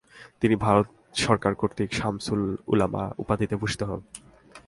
[0.41, 0.87] তিনি ভারত
[1.25, 2.41] সরকার কর্তৃক শামসুল
[2.67, 4.01] উলামা উপাধিতে ভূষিত হন।